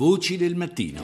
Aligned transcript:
Voci 0.00 0.38
del 0.38 0.54
mattino. 0.54 1.02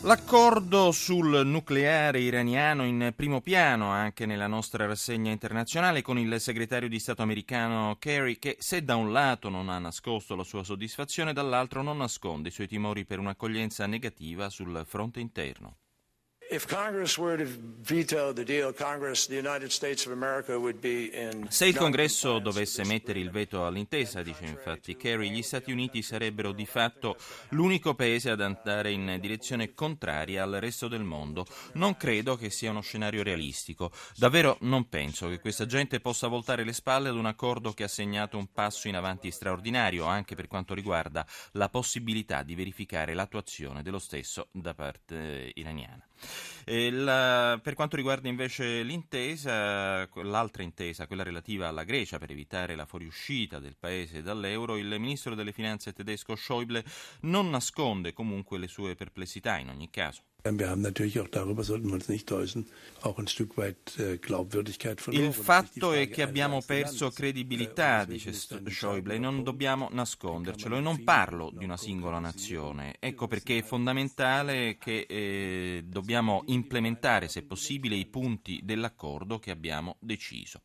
L'accordo 0.00 0.92
sul 0.92 1.42
nucleare 1.44 2.20
iraniano 2.20 2.86
in 2.86 3.12
primo 3.14 3.42
piano 3.42 3.90
anche 3.90 4.24
nella 4.24 4.46
nostra 4.46 4.86
rassegna 4.86 5.30
internazionale 5.30 6.00
con 6.00 6.18
il 6.18 6.40
segretario 6.40 6.88
di 6.88 6.98
Stato 6.98 7.20
americano 7.20 7.96
Kerry 7.98 8.38
che 8.38 8.56
se 8.58 8.82
da 8.82 8.96
un 8.96 9.12
lato 9.12 9.50
non 9.50 9.68
ha 9.68 9.78
nascosto 9.78 10.36
la 10.36 10.42
sua 10.42 10.64
soddisfazione 10.64 11.34
dall'altro 11.34 11.82
non 11.82 11.98
nasconde 11.98 12.48
i 12.48 12.52
suoi 12.52 12.66
timori 12.66 13.04
per 13.04 13.18
un'accoglienza 13.18 13.84
negativa 13.84 14.48
sul 14.48 14.82
fronte 14.86 15.20
interno. 15.20 15.76
Se 21.50 21.66
il 21.66 21.76
Congresso 21.76 22.38
dovesse 22.38 22.84
mettere 22.86 23.18
il 23.18 23.30
veto 23.30 23.66
all'intesa, 23.66 24.22
dice 24.22 24.46
infatti 24.46 24.96
Kerry, 24.96 25.28
gli 25.28 25.42
Stati 25.42 25.72
Uniti 25.72 26.00
sarebbero 26.00 26.52
di 26.52 26.64
fatto 26.64 27.18
l'unico 27.50 27.94
paese 27.94 28.30
ad 28.30 28.40
andare 28.40 28.92
in 28.92 29.18
direzione 29.20 29.74
contraria 29.74 30.42
al 30.42 30.52
resto 30.52 30.88
del 30.88 31.02
mondo. 31.02 31.44
Non 31.74 31.98
credo 31.98 32.36
che 32.36 32.48
sia 32.48 32.70
uno 32.70 32.80
scenario 32.80 33.22
realistico. 33.22 33.92
Davvero 34.16 34.56
non 34.60 34.88
penso 34.88 35.28
che 35.28 35.40
questa 35.40 35.66
gente 35.66 36.00
possa 36.00 36.28
voltare 36.28 36.64
le 36.64 36.72
spalle 36.72 37.10
ad 37.10 37.16
un 37.16 37.26
accordo 37.26 37.72
che 37.72 37.84
ha 37.84 37.88
segnato 37.88 38.38
un 38.38 38.50
passo 38.50 38.88
in 38.88 38.96
avanti 38.96 39.30
straordinario 39.30 40.06
anche 40.06 40.34
per 40.34 40.46
quanto 40.46 40.72
riguarda 40.72 41.26
la 41.52 41.68
possibilità 41.68 42.42
di 42.42 42.54
verificare 42.54 43.12
l'attuazione 43.12 43.82
dello 43.82 43.98
stesso 43.98 44.48
da 44.50 44.72
parte 44.72 45.52
iraniana. 45.54 46.02
La, 46.66 47.58
per 47.62 47.74
quanto 47.74 47.96
riguarda 47.96 48.28
invece 48.28 48.82
l'intesa, 48.82 50.06
l'altra 50.22 50.62
intesa, 50.62 51.06
quella 51.06 51.22
relativa 51.22 51.68
alla 51.68 51.84
Grecia 51.84 52.18
per 52.18 52.30
evitare 52.30 52.74
la 52.74 52.84
fuoriuscita 52.84 53.58
del 53.58 53.76
paese 53.78 54.22
dall'euro, 54.22 54.76
il 54.76 54.94
ministro 54.98 55.34
delle 55.34 55.52
finanze 55.52 55.92
tedesco 55.92 56.36
Schäuble 56.36 56.84
non 57.22 57.48
nasconde 57.48 58.12
comunque 58.12 58.58
le 58.58 58.68
sue 58.68 58.94
perplessità 58.94 59.56
in 59.56 59.70
ogni 59.70 59.88
caso. 59.88 60.22
Weit 63.56 63.94
äh. 63.98 64.18
Il 65.10 65.32
fatto 65.32 65.92
è 65.92 66.08
che 66.08 66.22
abbiamo 66.22 66.62
perso 66.64 67.10
credibilità, 67.10 68.04
dice 68.04 68.32
Schäuble, 68.32 69.16
e 69.16 69.18
non 69.18 69.42
dobbiamo 69.42 69.88
nascondercelo. 69.90 70.76
E 70.76 70.80
non 70.80 71.02
parlo 71.02 71.50
di 71.52 71.64
una 71.64 71.76
singola 71.76 72.20
nazione. 72.20 72.96
Ecco 73.00 73.26
perché 73.26 73.58
è 73.58 73.62
fondamentale 73.62 74.78
che 74.78 75.06
eh, 75.08 75.84
dobbiamo 75.84 76.44
implementare, 76.46 77.26
se 77.28 77.42
possibile, 77.42 77.96
i 77.96 78.06
punti 78.06 78.60
dell'accordo 78.62 79.40
che 79.40 79.50
abbiamo 79.50 79.96
deciso. 79.98 80.62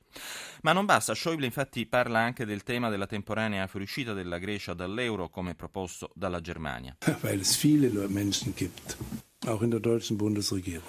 Ma 0.62 0.72
non 0.72 0.86
basta, 0.86 1.16
Schäuble 1.16 1.48
infatti 1.48 1.88
parla 1.88 2.20
anche 2.20 2.46
del 2.46 2.62
tema 2.62 2.90
della 2.90 3.08
temporanea 3.08 3.66
fuoriuscita 3.68 4.14
della 4.14 4.38
Grecia 4.38 4.76
dall'euro 4.76 5.30
come 5.30 5.56
proposto 5.56 6.12
dalla 6.14 6.42
Germania. 6.42 6.96
Weil 7.22 7.40
es 7.40 7.56
viele 7.56 7.90
Menschen 8.08 8.54
gibt 8.56 8.98
auch 9.48 9.62
in 9.62 9.72
der 9.72 9.80
deutschen 9.80 10.18
Bundesregierung 10.18 10.84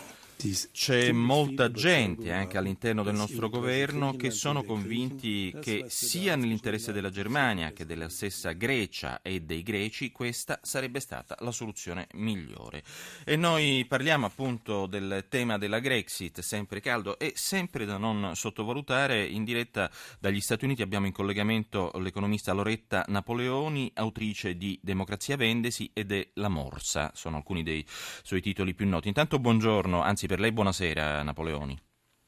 c'è 0.73 1.11
molta 1.11 1.71
gente 1.71 2.31
anche 2.31 2.59
all'interno 2.59 3.03
del 3.03 3.15
nostro 3.15 3.49
governo 3.49 4.15
che 4.15 4.31
sono 4.31 4.63
convinti 4.63 5.57
che 5.59 5.87
sia 5.89 6.37
nell'interesse 6.37 6.93
della 6.93 7.09
Germania 7.09 7.73
che 7.73 7.87
della 7.87 8.11
stessa 8.11 8.53
Grecia 8.53 9.23
e 9.23 9.41
dei 9.41 9.63
greci 9.63 10.13
questa 10.13 10.59
sarebbe 10.63 11.01
stata 11.01 11.35
la 11.41 11.51
soluzione 11.51 12.09
migliore. 12.15 12.83
E 13.25 13.37
noi 13.37 13.87
parliamo 13.89 14.27
appunto 14.27 14.85
del 14.85 15.25
tema 15.31 15.57
della 15.57 15.79
Grexit, 15.79 16.41
sempre 16.41 16.81
caldo 16.81 17.19
e 17.19 17.33
sempre 17.35 17.87
da 17.87 17.97
non 17.97 18.33
sottovalutare. 18.35 19.25
In 19.25 19.45
diretta 19.45 19.91
dagli 20.21 20.41
Stati 20.41 20.67
Uniti 20.67 20.83
abbiamo 20.83 21.07
in 21.07 21.13
collegamento 21.13 21.91
l'economista 21.95 22.53
Loretta 22.53 23.05
Napoleoni, 23.09 23.91
autrice 23.95 24.57
di 24.57 24.79
Democrazia 24.83 25.37
Vendesi 25.37 25.91
ed 25.95 26.13
è 26.13 26.29
La 26.35 26.49
Morsa, 26.49 27.13
sono 27.15 27.37
alcuni 27.37 27.63
dei 27.63 27.85
suoi 28.23 28.43
titoli 28.43 28.75
più 28.75 28.87
noti. 28.87 29.09
Intanto 29.09 29.39
buongiorno, 29.39 30.03
anzi 30.03 30.27
per 30.27 30.34
per 30.35 30.43
lei 30.43 30.51
buonasera 30.51 31.23
Napoleoni. 31.23 31.81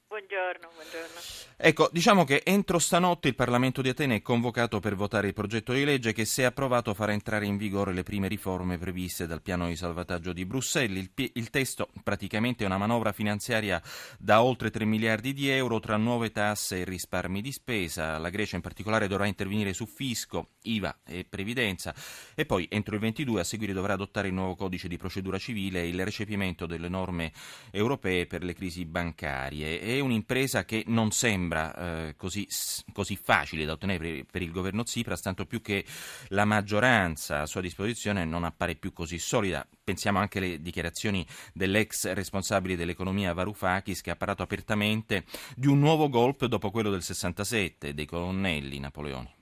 Buongiorno, 0.07 0.69
buongiorno. 0.77 1.16
Ecco, 1.59 1.89
diciamo 1.91 2.25
che 2.25 2.43
entro 2.45 2.79
stanotte 2.79 3.29
il 3.29 3.35
Parlamento 3.35 3.81
di 3.81 3.89
Atene 3.89 4.17
è 4.17 4.23
convocato 4.23 4.79
per 4.79 4.95
votare 4.95 5.29
il 5.29 5.33
progetto 5.33 5.73
di 5.73 5.87
legge 5.87 6.13
che, 6.13 6.27
se 6.27 6.45
approvato, 6.45 6.93
farà 6.93 7.13
entrare 7.13 7.47
in 7.47 7.57
vigore 7.57 7.95
le 7.95 8.03
prime 8.03 8.29
riforme 8.29 8.77
previste 8.77 9.27
dal 9.27 9.41
piano 9.41 9.67
di 9.67 9.75
salvataggio 9.75 10.35
di 10.35 10.45
Bruxelles. 10.45 11.09
Il, 11.17 11.31
il 11.33 11.49
testo 11.49 11.89
praticamente 12.03 12.67
una 12.67 12.77
manovra 12.77 13.13
finanziaria 13.13 13.81
da 14.19 14.43
oltre 14.43 14.69
3 14.69 14.85
miliardi 14.85 15.33
di 15.33 15.49
euro 15.49 15.81
tra 15.81 15.97
nuove 15.97 16.31
tasse 16.31 16.81
e 16.81 16.85
risparmi 16.85 17.41
di 17.41 17.53
spesa. 17.53 18.19
La 18.19 18.29
Grecia 18.29 18.57
in 18.57 18.63
particolare 18.63 19.09
dovrà 19.09 19.25
intervenire 19.25 19.73
su 19.73 19.87
fisco, 19.87 20.57
IVA 20.61 20.99
e 21.07 21.25
previdenza 21.25 21.95
e 22.35 22.45
poi 22.45 22.67
entro 22.71 22.97
il 22.97 23.01
22 23.01 23.41
a 23.41 23.45
seguire 23.45 23.73
dovrà 23.73 23.95
adottare 23.95 24.29
il 24.29 24.35
nuovo 24.35 24.57
codice 24.57 24.89
di 24.89 24.99
procedura 24.99 25.39
civile 25.39 25.81
e 25.81 25.89
il 25.89 26.05
recepimento 26.05 26.67
delle 26.67 26.91
norme 26.91 27.33
europee 27.71 28.27
per 28.27 28.45
le 28.45 28.53
crisi 28.53 28.85
bancarie. 28.85 29.81
È 29.81 29.99
un'impresa 30.01 30.67
che 30.67 30.85
non 30.89 31.13
sembra 31.13 31.45
sembra 31.47 32.09
eh, 32.09 32.17
così, 32.17 32.47
così, 32.93 33.17
facile 33.17 33.65
da 33.65 33.73
ottenere 33.73 34.25
per, 34.31 34.43
il 34.43 34.51
governo 34.51 34.83
Tsipras, 34.83 35.21
tanto 35.21 35.47
più 35.47 35.63
che 35.63 35.85
la 36.31 36.45
maggioranza 36.45 37.43
a 37.43 37.47
sua 37.47 37.61
disposizione 37.61 38.25
non 38.25 38.43
appare 38.43 38.75
più 38.75 38.93
così 38.93 39.19
solida. 39.19 39.65
Pensiamo 39.85 40.19
anche 40.19 40.39
alle 40.39 40.61
dichiarazioni 40.61 41.25
dell'ex 41.55 42.13
responsabile 42.13 42.75
dell'economia 42.77 43.33
Varoufakis 43.33 44.01
che 44.01 44.11
ha 44.11 44.17
parlato 44.17 44.43
apertamente 44.43 45.25
di 45.55 45.69
un 45.69 45.79
nuovo 45.79 46.09
golpe 46.09 46.49
dopo 46.49 46.71
quello 46.71 46.91
del 46.91 47.03
67 47.03 47.95
dei 47.95 48.07
colonnelli 48.07 48.81
Napoleoni. 48.81 49.35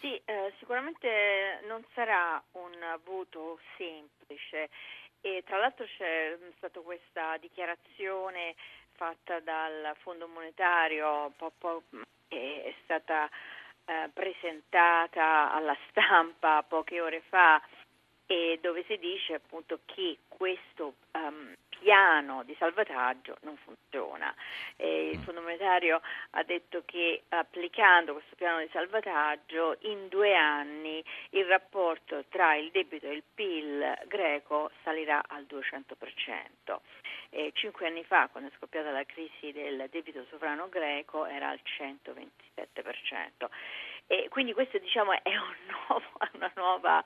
Sì, 0.00 0.20
eh, 0.24 0.52
sicuramente 0.58 1.60
non 1.68 1.84
sarà 1.94 2.42
un 2.52 2.72
voto 3.04 3.60
semplice 3.76 4.70
e 5.20 5.44
tra 5.46 5.56
l'altro 5.58 5.84
c'è 5.84 6.36
stata 6.56 6.80
questa 6.80 7.36
dichiarazione 7.36 8.56
fatta 9.02 9.40
dal 9.40 9.96
Fondo 9.98 10.28
Monetario 10.28 11.32
che 12.28 12.62
è 12.62 12.74
stata 12.84 13.28
eh, 13.84 14.08
presentata 14.14 15.50
alla 15.50 15.76
stampa 15.88 16.62
poche 16.62 17.00
ore 17.00 17.20
fa 17.28 17.60
e 18.26 18.60
dove 18.62 18.84
si 18.86 18.96
dice 18.98 19.34
appunto 19.34 19.80
che 19.86 20.18
questo 20.28 20.94
um, 21.14 21.52
piano 21.82 22.44
di 22.44 22.54
salvataggio 22.58 23.36
non 23.42 23.56
funziona. 23.56 24.32
Eh, 24.76 25.10
il 25.10 25.18
mm. 25.18 25.22
Fondo 25.22 25.40
Monetario 25.42 26.00
ha 26.30 26.42
detto 26.44 26.82
che 26.86 27.24
applicando 27.30 28.12
questo 28.12 28.36
piano 28.36 28.60
di 28.60 28.68
salvataggio 28.70 29.76
in 29.80 30.08
due 30.08 30.34
anni 30.34 31.04
il 31.30 31.44
rapporto 31.46 32.24
tra 32.28 32.54
il 32.54 32.70
debito 32.70 33.06
e 33.06 33.14
il 33.14 33.24
PIL 33.34 33.98
greco 34.06 34.70
salirà 34.84 35.24
al 35.26 35.44
200%. 35.48 36.78
Eh, 37.30 37.50
cinque 37.54 37.86
anni 37.86 38.04
fa, 38.04 38.28
quando 38.30 38.50
è 38.50 38.52
scoppiata 38.56 38.90
la 38.90 39.04
crisi 39.04 39.50
del 39.52 39.88
debito 39.90 40.24
sovrano 40.30 40.68
greco, 40.68 41.26
era 41.26 41.48
al 41.48 41.60
127%. 41.64 43.48
E 44.06 44.28
quindi 44.28 44.52
questo 44.52 44.78
diciamo, 44.78 45.12
è 45.12 45.36
un 45.36 45.56
nuovo, 45.66 46.04
una 46.34 46.52
nuova 46.54 47.04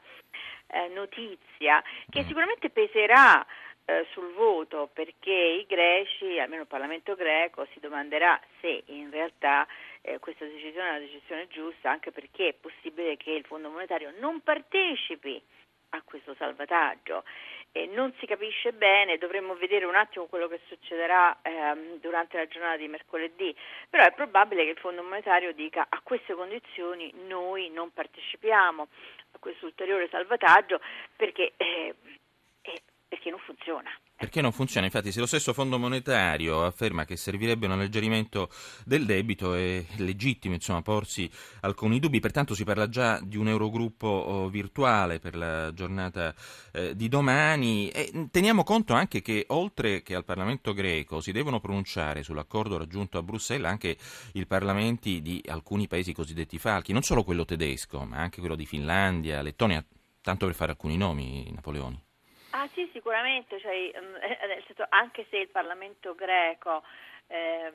eh, 0.68 0.88
notizia 0.88 1.82
che 2.10 2.22
mm. 2.22 2.26
sicuramente 2.26 2.70
peserà 2.70 3.46
eh, 3.86 4.06
sul 4.10 4.32
voto 4.34 4.90
perché 4.92 5.32
i 5.32 5.66
greci, 5.66 6.38
almeno 6.38 6.62
il 6.62 6.68
Parlamento 6.68 7.14
greco, 7.14 7.66
si 7.72 7.80
domanderà 7.80 8.38
se 8.60 8.82
in 8.86 9.10
realtà 9.10 9.66
eh, 10.02 10.18
questa 10.18 10.44
decisione 10.44 10.86
è 10.86 10.90
una 10.90 10.98
decisione 10.98 11.48
giusta, 11.48 11.90
anche 11.90 12.10
perché 12.10 12.48
è 12.48 12.52
possibile 12.52 13.16
che 13.16 13.30
il 13.30 13.44
Fondo 13.44 13.70
Monetario 13.70 14.12
non 14.18 14.40
partecipi 14.40 15.40
a 15.90 16.02
questo 16.04 16.34
salvataggio. 16.34 17.24
Eh, 17.72 17.86
non 17.86 18.12
si 18.18 18.26
capisce 18.26 18.72
bene, 18.72 19.18
dovremmo 19.18 19.54
vedere 19.54 19.84
un 19.84 19.94
attimo 19.94 20.26
quello 20.26 20.48
che 20.48 20.60
succederà 20.66 21.38
ehm, 21.42 22.00
durante 22.00 22.38
la 22.38 22.46
giornata 22.46 22.76
di 22.78 22.88
mercoledì, 22.88 23.54
però 23.90 24.04
è 24.04 24.12
probabile 24.12 24.64
che 24.64 24.70
il 24.70 24.78
Fondo 24.78 25.02
Monetario 25.02 25.52
dica 25.52 25.86
a 25.88 26.00
queste 26.02 26.34
condizioni 26.34 27.12
noi 27.26 27.70
non 27.70 27.92
partecipiamo 27.92 28.88
a 29.32 29.38
questo 29.38 29.66
ulteriore 29.66 30.08
salvataggio 30.08 30.80
perché, 31.14 31.52
eh, 31.56 31.94
perché 33.16 33.30
non 33.30 33.40
funziona. 33.40 33.90
Perché 34.16 34.40
non 34.40 34.52
funziona? 34.52 34.86
Infatti, 34.86 35.12
se 35.12 35.20
lo 35.20 35.26
stesso 35.26 35.52
Fondo 35.52 35.78
Monetario 35.78 36.64
afferma 36.64 37.04
che 37.04 37.16
servirebbe 37.16 37.66
un 37.66 37.72
alleggerimento 37.72 38.50
del 38.84 39.04
debito, 39.04 39.54
è 39.54 39.84
legittimo 39.96 40.54
insomma, 40.54 40.82
porsi 40.82 41.30
alcuni 41.60 41.98
dubbi. 41.98 42.20
Pertanto 42.20 42.54
si 42.54 42.64
parla 42.64 42.88
già 42.88 43.20
di 43.22 43.36
un 43.36 43.48
Eurogruppo 43.48 44.06
oh, 44.06 44.48
virtuale 44.48 45.18
per 45.18 45.36
la 45.36 45.72
giornata 45.72 46.34
eh, 46.72 46.94
di 46.94 47.08
domani. 47.08 47.88
E 47.90 48.28
teniamo 48.30 48.64
conto 48.64 48.94
anche 48.94 49.22
che, 49.22 49.44
oltre 49.48 50.02
che 50.02 50.14
al 50.14 50.24
Parlamento 50.24 50.72
greco, 50.72 51.20
si 51.20 51.32
devono 51.32 51.60
pronunciare 51.60 52.22
sull'accordo 52.22 52.78
raggiunto 52.78 53.18
a 53.18 53.22
Bruxelles 53.22 53.70
anche 53.70 53.96
i 54.32 54.46
parlamenti 54.46 55.20
di 55.20 55.42
alcuni 55.46 55.86
paesi 55.88 56.12
cosiddetti 56.12 56.58
falchi, 56.58 56.92
non 56.92 57.02
solo 57.02 57.22
quello 57.22 57.44
tedesco, 57.44 58.04
ma 58.04 58.18
anche 58.18 58.40
quello 58.40 58.56
di 58.56 58.66
Finlandia, 58.66 59.42
Lettonia, 59.42 59.84
tanto 60.22 60.46
per 60.46 60.54
fare 60.54 60.72
alcuni 60.72 60.96
nomi, 60.96 61.50
Napoleoni. 61.52 62.05
Sì, 62.72 62.88
sicuramente, 62.92 63.60
cioè, 63.60 63.90
anche 64.90 65.26
se 65.30 65.38
il 65.38 65.48
Parlamento 65.48 66.14
greco 66.14 66.82
eh, 67.28 67.72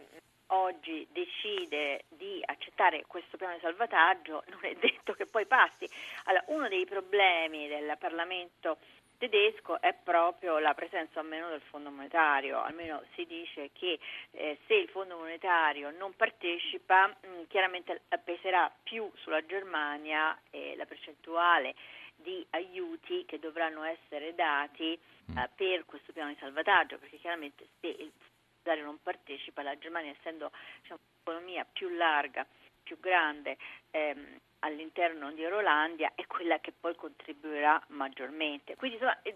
oggi 0.47 1.07
decide 1.11 2.05
di 2.09 2.41
accettare 2.45 3.03
questo 3.07 3.37
piano 3.37 3.53
di 3.53 3.61
salvataggio, 3.61 4.43
non 4.47 4.59
è 4.61 4.75
detto 4.75 5.13
che 5.13 5.25
poi 5.25 5.45
passi. 5.45 5.87
Allora, 6.25 6.43
uno 6.47 6.67
dei 6.67 6.85
problemi 6.85 7.67
del 7.67 7.95
Parlamento 7.97 8.77
tedesco 9.17 9.79
è 9.79 9.93
proprio 9.93 10.57
la 10.57 10.73
presenza 10.73 11.19
o 11.19 11.23
meno 11.23 11.49
del 11.49 11.61
Fondo 11.61 11.91
monetario, 11.91 12.59
almeno 12.63 13.03
si 13.13 13.25
dice 13.25 13.69
che 13.71 13.99
eh, 14.31 14.57
se 14.65 14.73
il 14.73 14.89
Fondo 14.89 15.15
monetario 15.15 15.91
non 15.91 16.15
partecipa 16.15 17.07
mh, 17.07 17.27
mm, 17.27 17.43
chiaramente 17.47 18.01
peserà 18.23 18.71
più 18.81 19.09
sulla 19.17 19.45
Germania 19.45 20.35
eh, 20.49 20.73
la 20.75 20.85
percentuale 20.85 21.75
di 22.21 22.45
aiuti 22.51 23.25
che 23.25 23.39
dovranno 23.39 23.83
essere 23.83 24.33
dati 24.35 24.97
mm. 25.31 25.37
eh, 25.37 25.49
per 25.55 25.85
questo 25.85 26.11
piano 26.13 26.29
di 26.29 26.37
salvataggio, 26.39 26.97
perché 26.97 27.17
chiaramente 27.17 27.67
se 27.79 27.87
il 27.87 28.11
monetario 28.57 28.85
non 28.85 28.99
partecipa, 29.01 29.61
la 29.63 29.77
Germania 29.77 30.11
essendo 30.11 30.51
diciamo, 30.81 30.99
un'economia 31.23 31.65
più 31.71 31.89
larga, 31.89 32.45
più 32.83 32.99
grande, 32.99 33.57
ehm, 33.91 34.39
all'interno 34.59 35.31
di 35.31 35.41
Eurolandia 35.41 36.11
è 36.15 36.25
quella 36.27 36.59
che 36.59 36.71
poi 36.77 36.95
contribuirà 36.95 37.81
maggiormente. 37.89 38.75
Quindi 38.75 38.97
insomma, 38.97 39.19
eh, 39.23 39.35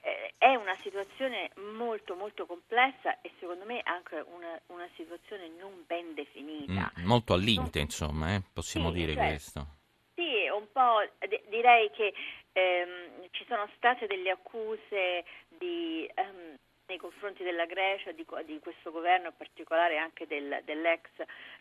eh, 0.00 0.34
è 0.38 0.54
una 0.54 0.76
situazione 0.82 1.50
molto 1.74 2.14
molto 2.14 2.46
complessa 2.46 3.20
e 3.20 3.32
secondo 3.38 3.64
me 3.64 3.80
anche 3.84 4.24
una, 4.26 4.60
una 4.66 4.88
situazione 4.94 5.48
non 5.48 5.84
ben 5.86 6.14
definita. 6.14 6.92
Mm, 7.00 7.04
molto 7.06 7.32
al 7.34 7.40
limite, 7.40 7.80
insomma, 7.80 8.34
eh? 8.34 8.42
possiamo 8.52 8.90
sì, 8.90 8.98
dire 8.98 9.14
cioè, 9.14 9.26
questo. 9.26 9.66
Po' 10.76 11.08
d- 11.26 11.40
direi 11.48 11.90
che 11.90 12.12
ehm, 12.52 13.28
ci 13.30 13.46
sono 13.48 13.66
state 13.76 14.06
delle 14.06 14.28
accuse 14.28 15.24
di 15.48 16.06
ehm, 16.14 16.54
nei 16.88 16.98
confronti 16.98 17.42
della 17.42 17.64
Grecia, 17.64 18.12
di, 18.12 18.26
di, 18.44 18.58
questo 18.58 18.92
governo, 18.92 19.28
in 19.28 19.36
particolare 19.38 19.96
anche 19.96 20.26
del, 20.26 20.60
dell'ex 20.66 21.08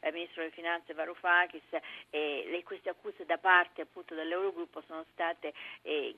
eh, 0.01 0.11
ministro 0.11 0.41
delle 0.41 0.53
finanze 0.53 0.93
Varoufakis, 0.93 1.63
e 2.09 2.61
queste 2.65 2.89
accuse 2.89 3.25
da 3.25 3.37
parte 3.37 3.83
appunto 3.83 4.15
dell'Eurogruppo 4.15 4.83
sono 4.85 5.05
state 5.13 5.53
eh, 5.83 6.13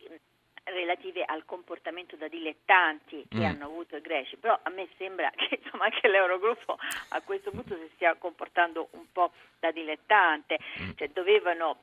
relative 0.63 1.23
al 1.23 1.45
comportamento 1.45 2.15
da 2.15 2.27
dilettanti 2.27 3.27
che 3.29 3.37
mm. 3.37 3.43
hanno 3.45 3.65
avuto 3.65 3.95
i 3.95 4.01
greci, 4.01 4.37
però 4.37 4.57
a 4.59 4.69
me 4.71 4.87
sembra 4.97 5.29
che 5.37 5.59
insomma, 5.61 5.83
anche 5.83 6.07
l'Eurogruppo 6.07 6.79
a 7.09 7.21
questo 7.21 7.51
punto 7.51 7.75
si 7.75 7.91
stia 7.93 8.15
comportando 8.15 8.87
un 8.93 9.05
po' 9.11 9.33
da 9.59 9.69
dilettante, 9.69 10.57
mm. 10.81 10.89
cioè 10.95 11.09
dovevano 11.09 11.77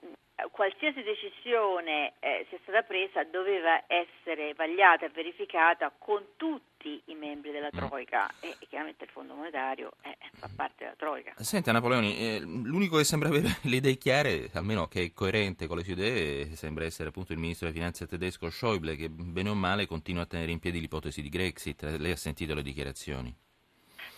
qualsiasi 0.51 1.03
decisione 1.03 2.15
eh, 2.19 2.47
sia 2.49 2.59
stata 2.63 2.83
presa 2.83 3.23
doveva 3.25 3.85
essere 3.87 4.53
vagliata 4.55 5.07
e 5.07 5.11
verificata 5.11 5.93
con 5.97 6.23
tutti 6.37 7.01
i 7.07 7.15
membri 7.15 7.53
della 7.53 7.71
mm. 7.75 7.79
Troica 7.79 8.29
e, 8.41 8.57
e 8.59 8.67
chiaramente 8.67 9.05
il 9.05 9.11
Fondo 9.11 9.35
Monetario 9.35 9.93
eh, 10.03 10.17
fa 10.35 10.49
parte 10.55 10.85
della 10.85 10.97
Troica. 10.97 11.35
Senta 11.37 11.73
Napoleoni, 11.73 12.19
eh, 12.19 12.41
l'unico 12.41 12.97
che 12.97 13.05
sembra 13.05 13.29
avere 13.29 13.59
le 13.63 13.77
idee 13.77 13.97
chiare, 13.97 14.51
almeno 14.55 14.87
che 14.89 15.03
è 15.03 15.13
coerente 15.13 15.67
con 15.67 15.77
le 15.77 15.85
sue 15.85 15.93
idee, 15.93 16.57
sembra 16.57 16.85
essere 16.85 17.11
appunto 17.11 17.33
il 17.33 17.39
ministro 17.39 17.67
delle 17.67 17.79
finanze 17.79 18.07
tedesco 18.07 18.51
Schäuble 18.51 18.97
che 18.97 19.09
bene 19.09 19.49
o 19.49 19.55
male 19.55 19.87
continua 19.87 20.23
a 20.23 20.27
tenere 20.27 20.51
in 20.51 20.59
piedi 20.59 20.81
l'ipotesi 20.81 21.23
di 21.23 21.29
Grexit. 21.29 21.83
Lei 21.99 22.11
ha 22.11 22.17
sentito 22.17 22.55
le 22.55 22.63
dichiarazioni? 22.63 23.35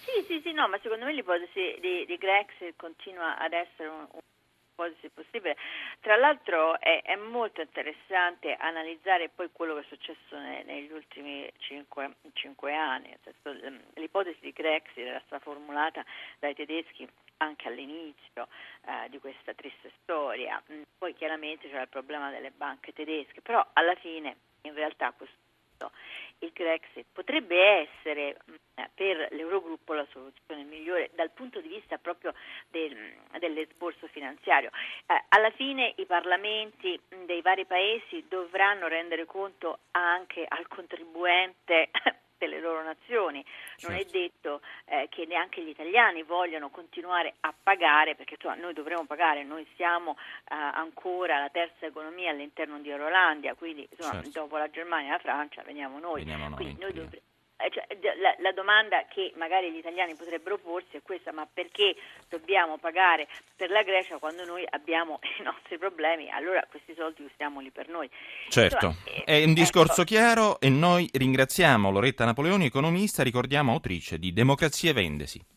Sì, 0.04 0.24
sì, 0.26 0.40
sì, 0.42 0.52
no, 0.52 0.66
ma 0.68 0.78
secondo 0.82 1.04
me 1.04 1.12
l'ipotesi 1.12 1.78
di, 1.80 2.06
di 2.06 2.16
Grexit 2.16 2.74
continua 2.76 3.38
ad 3.38 3.52
essere 3.52 3.88
un, 3.88 4.06
un 4.10 4.20
ipotesi 4.76 5.08
possibile. 5.08 5.56
Tra 6.00 6.16
l'altro 6.16 6.78
è, 6.78 7.02
è, 7.02 7.16
molto 7.16 7.62
interessante 7.62 8.54
analizzare 8.54 9.30
poi 9.30 9.48
quello 9.50 9.74
che 9.74 9.80
è 9.80 9.84
successo 9.88 10.38
ne, 10.38 10.62
negli 10.64 10.92
ultimi 10.92 11.50
cinque, 11.58 12.16
cinque 12.34 12.74
anni. 12.74 13.16
L'ipotesi 13.94 14.38
di 14.40 14.52
Grexit 14.52 14.98
era 14.98 15.22
stata 15.24 15.42
formulata 15.42 16.04
dai 16.38 16.54
tedeschi 16.54 17.08
anche 17.38 17.68
all'inizio 17.68 18.48
eh, 18.86 19.08
di 19.08 19.18
questa 19.18 19.54
triste 19.54 19.90
storia. 20.02 20.62
Mm, 20.70 20.82
poi 20.98 21.14
chiaramente 21.14 21.68
c'era 21.68 21.82
il 21.82 21.88
problema 21.88 22.30
delle 22.30 22.50
banche 22.50 22.92
tedesche, 22.92 23.40
però 23.40 23.66
alla 23.72 23.94
fine 23.96 24.36
in 24.62 24.74
realtà 24.74 25.12
questo 25.12 25.45
il 26.40 26.50
Grexit 26.52 27.06
potrebbe 27.12 27.88
essere 27.88 28.36
mm, 28.50 28.84
per 28.94 29.28
l'Eurogruppo 29.32 29.94
la 29.94 30.06
soluzione 30.10 30.64
migliore 30.64 31.10
dal 31.14 31.30
punto 31.30 31.60
di 31.60 31.68
vista 31.68 31.98
proprio 31.98 32.34
del, 32.68 32.96
dell'esborso 33.38 34.06
finanziario. 34.08 34.70
Eh, 35.06 35.24
alla 35.28 35.50
fine 35.50 35.94
i 35.96 36.06
parlamenti 36.06 36.98
mm, 37.14 37.24
dei 37.24 37.40
vari 37.40 37.64
paesi 37.64 38.24
dovranno 38.28 38.88
rendere 38.88 39.24
conto 39.24 39.78
anche 39.92 40.44
al 40.46 40.66
contribuente 40.68 41.90
delle 42.38 42.60
loro 42.60 42.82
nazioni. 42.82 43.44
Non 43.82 43.92
è 43.92 44.02
certo. 44.02 44.18
detto 44.18 44.60
eh, 44.86 45.08
che 45.10 45.26
neanche 45.26 45.62
gli 45.62 45.68
italiani 45.68 46.22
vogliano 46.22 46.70
continuare 46.70 47.34
a 47.40 47.54
pagare, 47.60 48.14
perché 48.14 48.34
insomma, 48.34 48.54
noi 48.56 48.72
dovremo 48.72 49.04
pagare, 49.04 49.44
noi 49.44 49.66
siamo 49.76 50.16
eh, 50.48 50.54
ancora 50.54 51.38
la 51.38 51.48
terza 51.48 51.86
economia 51.86 52.30
all'interno 52.30 52.78
di 52.78 52.90
Eurolandia, 52.90 53.54
quindi 53.54 53.86
insomma, 53.90 54.22
certo. 54.22 54.40
dopo 54.40 54.56
la 54.56 54.70
Germania 54.70 55.08
e 55.08 55.12
la 55.12 55.18
Francia 55.18 55.62
veniamo 55.62 55.98
noi. 55.98 56.24
Veniamo 56.24 56.48
noi 56.48 56.56
quindi 56.56 56.80
noi 56.80 56.94
cioè, 56.94 57.20
la, 58.20 58.34
la, 58.38 58.52
domanda 58.52 59.04
che 59.08 59.32
magari 59.36 59.70
gli 59.72 59.78
italiani 59.78 60.14
potrebbero 60.14 60.58
porsi 60.58 60.96
è 60.96 61.02
questa, 61.02 61.32
ma 61.32 61.46
perché 61.50 61.96
dobbiamo 62.28 62.76
pagare 62.78 63.28
per 63.56 63.70
la 63.70 63.82
Grecia 63.82 64.18
quando 64.18 64.44
noi 64.44 64.64
abbiamo 64.68 65.18
i 65.38 65.42
nostri 65.42 65.78
problemi? 65.78 66.30
Allora 66.30 66.64
questi 66.68 66.94
soldi 66.94 67.22
usiamoli 67.22 67.70
per 67.70 67.88
noi. 67.88 68.08
Certo, 68.48 68.86
Insomma, 68.86 69.24
è 69.24 69.42
un 69.42 69.54
discorso 69.54 70.02
ecco. 70.02 70.14
chiaro 70.14 70.60
e 70.60 70.68
noi 70.68 71.08
ringraziamo 71.12 71.90
Loretta 71.90 72.24
Napoleoni, 72.24 72.66
economista, 72.66 73.22
ricordiamo 73.22 73.72
autrice 73.72 74.18
di 74.18 74.32
Democrazia 74.32 74.92
Vendesi. 74.92 75.54